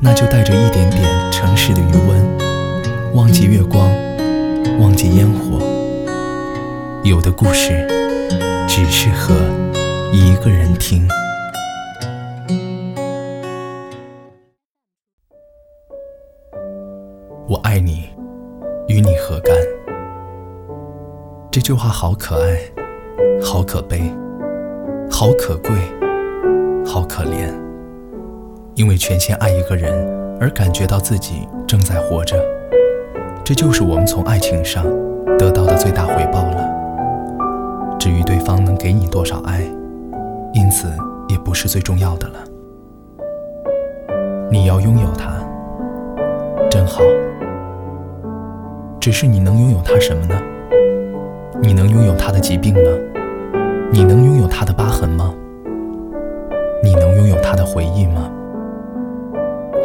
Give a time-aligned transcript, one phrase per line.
[0.00, 1.02] 那就带着一点点
[1.32, 3.88] 城市的余温，忘记月光，
[4.78, 5.58] 忘记烟火。
[7.02, 7.86] 有的故事
[8.68, 9.34] 只适合
[10.12, 11.08] 一个人听。
[17.48, 18.10] 我爱你，
[18.88, 19.56] 与你何干？
[21.50, 22.58] 这句话好可爱，
[23.42, 24.00] 好可悲，
[25.10, 25.70] 好可贵，
[26.84, 27.65] 好可怜。
[28.76, 29.90] 因为全心爱一个人
[30.38, 32.36] 而感觉到自己正在活着，
[33.42, 34.84] 这就是我们从爱情上
[35.38, 37.96] 得到的最大回报了。
[37.98, 39.62] 至于对方能给你多少爱，
[40.52, 40.88] 因此
[41.26, 42.34] 也不是最重要的了。
[44.50, 45.32] 你要拥有他，
[46.70, 47.00] 真好。
[49.00, 50.34] 只是你能拥有他什么呢？
[51.62, 52.90] 你能拥有他的疾病吗？
[53.90, 55.34] 你能拥有他的疤痕吗？
[56.82, 58.30] 你能拥有他的回忆吗？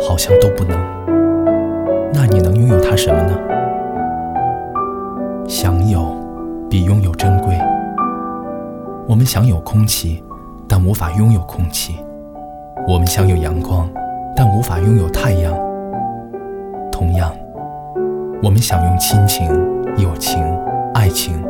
[0.08, 0.78] 好像都不能。
[2.14, 3.38] 那你能拥有它什么呢？
[5.48, 6.16] 享有
[6.70, 7.58] 比拥有珍贵。
[9.08, 10.24] 我们享有空气，
[10.68, 11.94] 但无法拥有空气；
[12.88, 13.90] 我们享有阳光，
[14.36, 15.54] 但无法拥有太阳。
[16.92, 17.34] 同样，
[18.44, 19.48] 我们享用亲情、
[19.98, 20.42] 友情、
[20.94, 21.44] 爱情，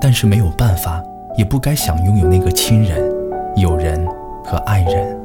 [0.00, 1.02] 但是没有办法，
[1.36, 3.00] 也不该想拥有那个亲人、
[3.56, 4.06] 友人
[4.44, 5.21] 和爱人。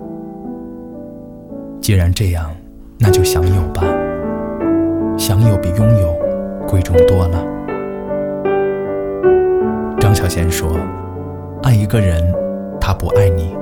[1.87, 2.53] 既然这样，
[2.99, 3.81] 那就享有吧。
[5.17, 6.13] 享有比拥有
[6.67, 7.41] 贵重多了。
[9.97, 10.77] 张小娴说
[11.63, 12.21] ：“爱一个人，
[12.77, 13.55] 他不爱你，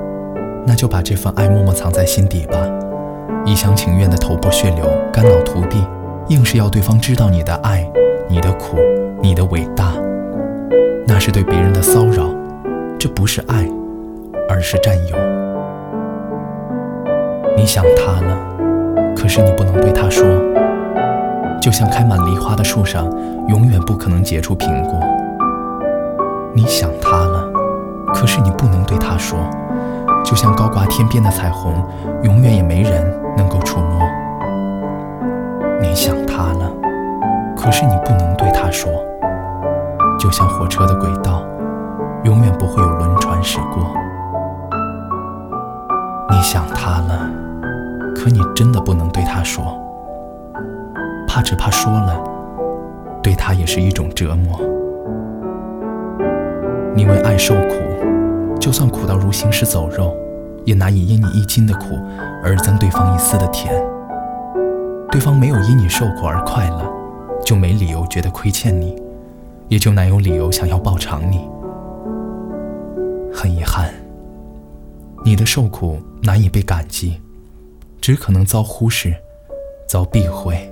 [0.65, 2.57] 那就把这份爱默默藏在心底吧。
[3.45, 5.87] 一厢情愿的头破血流、肝脑涂地，
[6.29, 7.87] 硬是要对方知道你的爱、
[8.27, 8.79] 你的苦、
[9.21, 9.93] 你的伟大，
[11.05, 12.27] 那是对别人的骚扰。
[12.97, 13.69] 这不是爱，
[14.49, 15.15] 而是占有。”
[17.65, 18.37] 你想他了，
[19.17, 20.23] 可是你不能对他说。
[21.59, 23.05] 就像开满梨花的树上，
[23.47, 24.99] 永远不可能结出苹果。
[26.53, 27.43] 你想他了，
[28.13, 29.39] 可是你不能对他说。
[30.23, 31.73] 就像高挂天边的彩虹，
[32.21, 33.03] 永远也没人
[33.35, 33.99] 能够触摸。
[35.81, 36.71] 你想他了，
[37.57, 38.91] 可是你不能对他说。
[40.19, 41.41] 就像火车的轨道，
[42.25, 43.91] 永远不会有轮船驶过。
[46.29, 47.27] 你想他了。
[48.25, 49.79] 可你真的不能对他说，
[51.27, 52.19] 怕只怕说了，
[53.21, 54.59] 对他也是一种折磨。
[56.95, 60.11] 你为爱受苦，就算苦到如行尸走肉，
[60.63, 61.99] 也难以因你一斤的苦
[62.43, 63.71] 而增对方一丝的甜。
[65.11, 66.81] 对方没有因你受苦而快乐，
[67.45, 68.99] 就没理由觉得亏欠你，
[69.67, 71.47] 也就难有理由想要报偿你。
[73.31, 73.93] 很遗憾，
[75.23, 77.21] 你的受苦难以被感激。
[78.05, 79.15] 只可能遭忽视，
[79.87, 80.71] 遭避讳，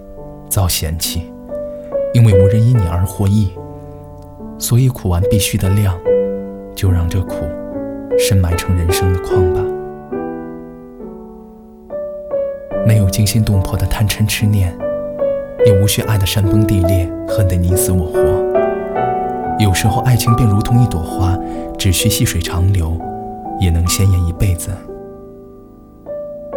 [0.50, 1.24] 遭嫌弃，
[2.14, 3.50] 因为无人因你而获益，
[4.60, 5.98] 所以苦完必须的量，
[6.76, 7.38] 就让这苦
[8.20, 9.60] 深埋成人生的矿吧。
[12.86, 14.72] 没有惊心动魄的贪嗔痴念，
[15.66, 18.20] 也无需爱的山崩地裂，恨得你死我活。
[19.58, 21.36] 有时候爱情便如同一朵花，
[21.80, 22.96] 只需细水长流，
[23.60, 24.70] 也能鲜艳一辈子。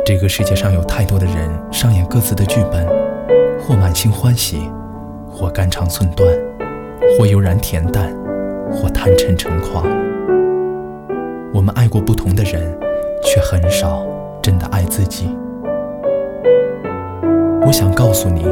[0.06, 2.86] 这个世界上有太多的人上演各自的剧本，
[3.58, 4.70] 或满心欢喜，
[5.28, 6.32] 或肝肠寸断，
[7.18, 8.14] 或悠然恬淡，
[8.70, 9.84] 或贪嗔成狂。
[11.52, 12.72] 我们爱过不同的人，
[13.20, 14.06] 却很少
[14.40, 15.28] 真的爱自己。
[17.66, 18.44] 我想告诉你，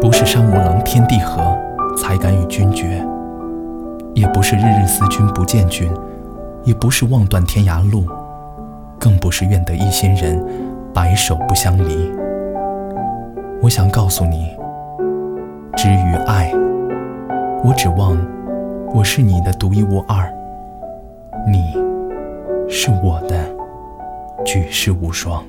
[0.00, 1.42] 不是山无棱，天地合，
[1.98, 2.86] 才敢与君绝；
[4.14, 5.88] 也不是日日思君不见君；
[6.62, 8.04] 也不是望断天涯路；
[8.96, 10.40] 更不是愿得一心人。
[10.94, 12.12] 白首不相离。
[13.60, 14.56] 我想告诉你，
[15.76, 16.52] 至于爱，
[17.64, 18.16] 我指望
[18.94, 20.32] 我是你的独一无二，
[21.50, 21.76] 你
[22.68, 23.44] 是我的
[24.44, 25.42] 举世无双。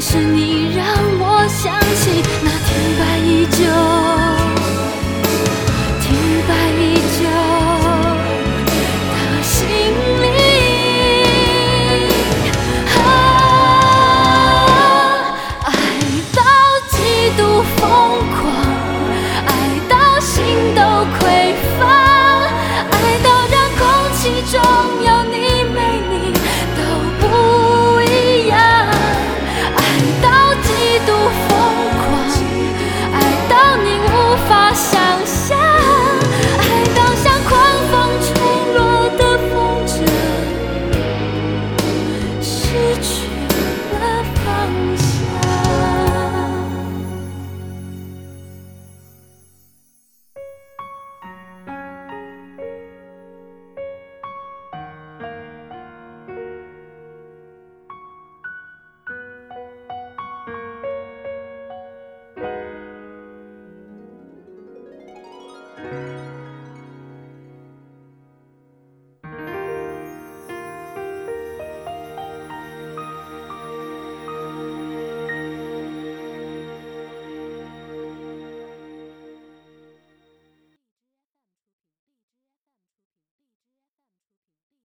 [0.00, 0.97] 是你让